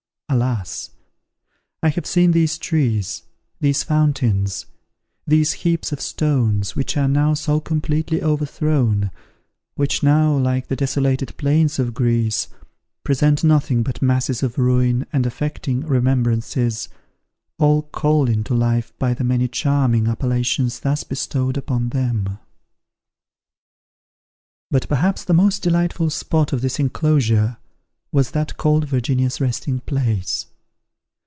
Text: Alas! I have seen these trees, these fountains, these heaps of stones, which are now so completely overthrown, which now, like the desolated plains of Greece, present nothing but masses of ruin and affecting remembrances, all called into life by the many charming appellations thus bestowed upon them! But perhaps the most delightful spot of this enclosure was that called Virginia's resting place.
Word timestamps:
Alas! 0.33 0.91
I 1.83 1.89
have 1.89 2.05
seen 2.05 2.31
these 2.31 2.57
trees, 2.57 3.23
these 3.59 3.83
fountains, 3.83 4.65
these 5.27 5.51
heaps 5.51 5.91
of 5.91 5.99
stones, 5.99 6.73
which 6.73 6.95
are 6.95 7.09
now 7.09 7.33
so 7.33 7.59
completely 7.59 8.23
overthrown, 8.23 9.11
which 9.75 10.01
now, 10.03 10.33
like 10.37 10.67
the 10.69 10.77
desolated 10.77 11.35
plains 11.35 11.79
of 11.79 11.93
Greece, 11.93 12.47
present 13.03 13.43
nothing 13.43 13.83
but 13.83 14.01
masses 14.01 14.41
of 14.41 14.57
ruin 14.57 15.05
and 15.11 15.25
affecting 15.25 15.81
remembrances, 15.81 16.87
all 17.59 17.81
called 17.81 18.29
into 18.29 18.53
life 18.53 18.93
by 18.97 19.13
the 19.13 19.25
many 19.25 19.49
charming 19.49 20.07
appellations 20.07 20.79
thus 20.79 21.03
bestowed 21.03 21.57
upon 21.57 21.89
them! 21.89 22.39
But 24.71 24.87
perhaps 24.87 25.25
the 25.25 25.33
most 25.33 25.61
delightful 25.61 26.09
spot 26.09 26.53
of 26.53 26.61
this 26.61 26.79
enclosure 26.79 27.57
was 28.13 28.31
that 28.31 28.57
called 28.57 28.83
Virginia's 28.89 29.39
resting 29.39 29.79
place. 29.79 30.47